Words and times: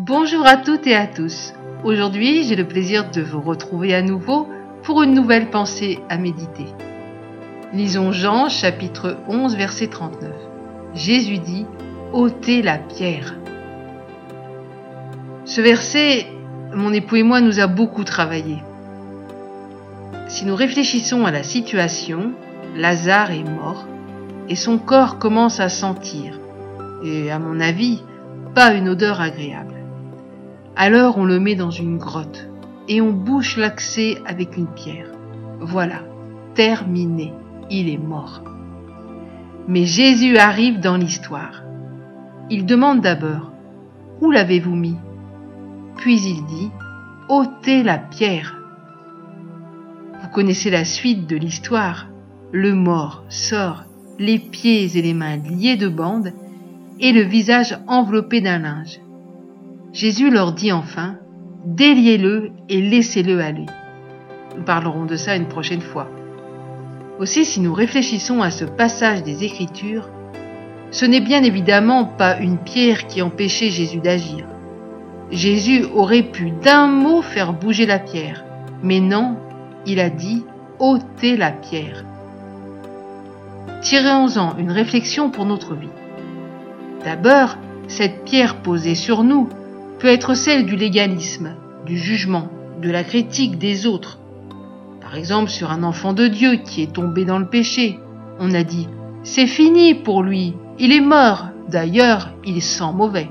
Bonjour 0.00 0.46
à 0.46 0.56
toutes 0.56 0.86
et 0.86 0.94
à 0.94 1.08
tous. 1.08 1.52
Aujourd'hui, 1.82 2.44
j'ai 2.44 2.54
le 2.54 2.68
plaisir 2.68 3.10
de 3.10 3.20
vous 3.20 3.40
retrouver 3.40 3.96
à 3.96 4.00
nouveau 4.00 4.46
pour 4.84 5.02
une 5.02 5.12
nouvelle 5.12 5.50
pensée 5.50 5.98
à 6.08 6.18
méditer. 6.18 6.66
Lisons 7.72 8.12
Jean 8.12 8.48
chapitre 8.48 9.16
11 9.26 9.56
verset 9.56 9.88
39. 9.88 10.30
Jésus 10.94 11.38
dit 11.38 11.66
ôtez 12.12 12.62
la 12.62 12.78
pierre. 12.78 13.34
Ce 15.44 15.60
verset, 15.60 16.28
mon 16.72 16.92
époux 16.92 17.16
et 17.16 17.24
moi 17.24 17.40
nous 17.40 17.58
a 17.58 17.66
beaucoup 17.66 18.04
travaillé. 18.04 18.62
Si 20.28 20.46
nous 20.46 20.54
réfléchissons 20.54 21.26
à 21.26 21.32
la 21.32 21.42
situation, 21.42 22.34
Lazare 22.76 23.32
est 23.32 23.42
mort 23.42 23.84
et 24.48 24.54
son 24.54 24.78
corps 24.78 25.18
commence 25.18 25.58
à 25.58 25.68
sentir, 25.68 26.38
et 27.04 27.32
à 27.32 27.40
mon 27.40 27.58
avis, 27.58 28.04
pas 28.54 28.74
une 28.74 28.90
odeur 28.90 29.20
agréable. 29.20 29.77
Alors 30.80 31.18
on 31.18 31.24
le 31.24 31.40
met 31.40 31.56
dans 31.56 31.72
une 31.72 31.98
grotte 31.98 32.48
et 32.86 33.00
on 33.00 33.10
bouche 33.10 33.56
l'accès 33.56 34.18
avec 34.24 34.56
une 34.56 34.68
pierre. 34.68 35.08
Voilà, 35.58 36.04
terminé, 36.54 37.34
il 37.68 37.88
est 37.88 37.98
mort. 37.98 38.44
Mais 39.66 39.86
Jésus 39.86 40.38
arrive 40.38 40.78
dans 40.78 40.96
l'histoire. 40.96 41.64
Il 42.48 42.64
demande 42.64 43.00
d'abord, 43.00 43.50
Où 44.20 44.30
l'avez-vous 44.30 44.76
mis? 44.76 44.94
Puis 45.96 46.20
il 46.20 46.44
dit, 46.46 46.70
ôtez 47.28 47.82
la 47.82 47.98
pierre. 47.98 48.56
Vous 50.22 50.28
connaissez 50.28 50.70
la 50.70 50.84
suite 50.84 51.26
de 51.26 51.34
l'histoire. 51.34 52.06
Le 52.52 52.72
mort 52.72 53.24
sort, 53.28 53.82
les 54.20 54.38
pieds 54.38 54.96
et 54.96 55.02
les 55.02 55.12
mains 55.12 55.38
liés 55.38 55.76
de 55.76 55.88
bandes 55.88 56.32
et 57.00 57.10
le 57.10 57.22
visage 57.22 57.76
enveloppé 57.88 58.40
d'un 58.40 58.60
linge. 58.60 59.00
Jésus 59.98 60.30
leur 60.30 60.52
dit 60.52 60.70
enfin, 60.70 61.16
déliez-le 61.64 62.52
et 62.68 62.80
laissez-le 62.80 63.40
aller. 63.40 63.66
Nous 64.56 64.62
parlerons 64.62 65.06
de 65.06 65.16
ça 65.16 65.34
une 65.34 65.48
prochaine 65.48 65.80
fois. 65.80 66.08
Aussi, 67.18 67.44
si 67.44 67.58
nous 67.58 67.74
réfléchissons 67.74 68.40
à 68.40 68.52
ce 68.52 68.64
passage 68.64 69.24
des 69.24 69.42
Écritures, 69.42 70.08
ce 70.92 71.04
n'est 71.04 71.20
bien 71.20 71.42
évidemment 71.42 72.04
pas 72.04 72.38
une 72.38 72.58
pierre 72.58 73.08
qui 73.08 73.22
empêchait 73.22 73.70
Jésus 73.70 73.98
d'agir. 73.98 74.46
Jésus 75.32 75.84
aurait 75.92 76.22
pu 76.22 76.52
d'un 76.52 76.86
mot 76.86 77.20
faire 77.20 77.52
bouger 77.52 77.84
la 77.84 77.98
pierre, 77.98 78.44
mais 78.84 79.00
non, 79.00 79.36
il 79.84 79.98
a 79.98 80.10
dit 80.10 80.44
ôtez 80.78 81.36
la 81.36 81.50
pierre. 81.50 82.04
Tirons-en 83.82 84.56
une 84.58 84.70
réflexion 84.70 85.30
pour 85.30 85.44
notre 85.44 85.74
vie. 85.74 85.90
D'abord, 87.04 87.56
cette 87.88 88.24
pierre 88.24 88.62
posée 88.62 88.94
sur 88.94 89.24
nous 89.24 89.48
peut 89.98 90.08
être 90.08 90.34
celle 90.34 90.66
du 90.66 90.76
légalisme, 90.76 91.54
du 91.84 91.98
jugement, 91.98 92.48
de 92.80 92.90
la 92.90 93.04
critique 93.04 93.58
des 93.58 93.86
autres. 93.86 94.18
Par 95.00 95.16
exemple, 95.16 95.50
sur 95.50 95.70
un 95.70 95.82
enfant 95.82 96.12
de 96.12 96.28
Dieu 96.28 96.56
qui 96.56 96.82
est 96.82 96.92
tombé 96.92 97.24
dans 97.24 97.38
le 97.38 97.48
péché, 97.48 97.98
on 98.38 98.54
a 98.54 98.62
dit⁇ 98.62 98.86
C'est 99.24 99.46
fini 99.46 99.94
pour 99.94 100.22
lui, 100.22 100.54
il 100.78 100.92
est 100.92 101.00
mort, 101.00 101.48
d'ailleurs 101.68 102.32
il 102.44 102.62
sent 102.62 102.92
mauvais⁇ 102.94 103.24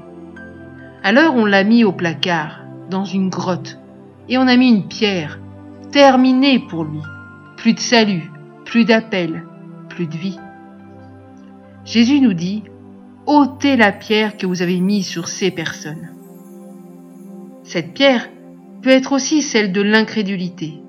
Alors 1.04 1.36
on 1.36 1.46
l'a 1.46 1.64
mis 1.64 1.84
au 1.84 1.92
placard, 1.92 2.62
dans 2.90 3.06
une 3.06 3.30
grotte, 3.30 3.78
et 4.28 4.38
on 4.38 4.48
a 4.48 4.58
mis 4.58 4.70
une 4.70 4.88
pierre, 4.88 5.40
terminée 5.92 6.60
pour 6.60 6.84
lui. 6.84 7.00
Plus 7.56 7.74
de 7.74 7.80
salut, 7.80 8.32
plus 8.66 8.86
d'appel, 8.86 9.46
plus 9.90 10.08
de 10.08 10.18
vie. 10.18 10.40
Jésus 11.86 12.20
nous 12.20 12.34
dit⁇ 12.34 12.64
ôtez 13.26 13.78
la 13.78 13.92
pierre 13.92 14.36
que 14.36 14.46
vous 14.46 14.62
avez 14.62 14.80
mise 14.80 15.08
sur 15.08 15.28
ces 15.30 15.52
personnes. 15.52 16.17
Cette 17.68 17.94
pierre 17.94 18.30
peut 18.82 18.92
être 18.92 19.12
aussi 19.12 19.42
celle 19.42 19.74
de 19.74 19.82
l'incrédulité. 19.82 20.82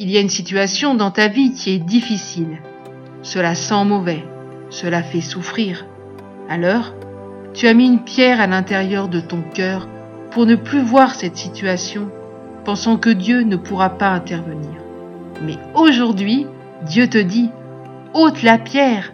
Il 0.00 0.10
y 0.10 0.16
a 0.16 0.20
une 0.20 0.28
situation 0.28 0.96
dans 0.96 1.12
ta 1.12 1.28
vie 1.28 1.52
qui 1.52 1.70
est 1.70 1.78
difficile. 1.78 2.58
Cela 3.22 3.54
sent 3.54 3.84
mauvais, 3.84 4.24
cela 4.70 5.04
fait 5.04 5.20
souffrir. 5.20 5.86
Alors, 6.48 6.94
tu 7.54 7.68
as 7.68 7.74
mis 7.74 7.86
une 7.86 8.02
pierre 8.02 8.40
à 8.40 8.48
l'intérieur 8.48 9.06
de 9.06 9.20
ton 9.20 9.40
cœur 9.54 9.86
pour 10.32 10.46
ne 10.46 10.56
plus 10.56 10.80
voir 10.80 11.14
cette 11.14 11.36
situation, 11.36 12.10
pensant 12.64 12.96
que 12.96 13.10
Dieu 13.10 13.42
ne 13.42 13.56
pourra 13.56 13.90
pas 13.90 14.10
intervenir. 14.10 14.82
Mais 15.46 15.58
aujourd'hui, 15.76 16.48
Dieu 16.88 17.06
te 17.06 17.18
dit, 17.18 17.50
ôte 18.14 18.42
la 18.42 18.58
pierre, 18.58 19.12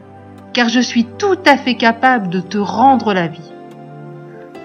car 0.55 0.71
je 0.71 0.81
suis 0.81 1.05
tout 1.05 1.39
à 1.45 1.59
fait 1.59 1.75
capable 1.75 2.31
de 2.31 2.41
te 2.41 2.57
rendre 2.57 3.13
la 3.13 3.27
vie. 3.27 3.53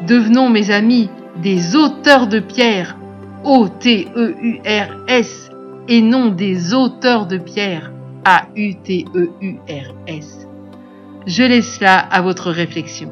Devenons, 0.08 0.50
mes 0.50 0.72
amis, 0.72 1.10
des 1.38 1.76
auteurs 1.76 2.28
de 2.28 2.40
pierre, 2.40 2.96
O-T-E-U-R-S, 3.44 5.50
et 5.88 6.02
non 6.02 6.28
des 6.28 6.74
auteurs 6.74 7.26
de 7.26 7.38
pierre, 7.38 7.92
A-U-T-E-U-R-S. 8.26 8.88
Je 11.26 11.44
laisse 11.44 11.78
cela 11.78 11.98
à 11.98 12.22
votre 12.22 12.52
réflexion 12.52 13.12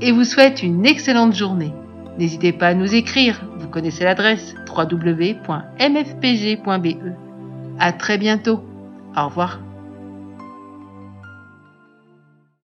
et 0.00 0.12
vous 0.12 0.24
souhaite 0.24 0.62
une 0.62 0.86
excellente 0.86 1.34
journée. 1.34 1.72
N'hésitez 2.18 2.52
pas 2.52 2.68
à 2.68 2.74
nous 2.74 2.94
écrire, 2.94 3.42
vous 3.58 3.68
connaissez 3.68 4.04
l'adresse 4.04 4.54
www.mfpg.be. 4.68 5.42
À 7.78 7.92
très 7.92 8.18
bientôt. 8.18 8.60
Au 9.16 9.26
revoir. 9.26 9.60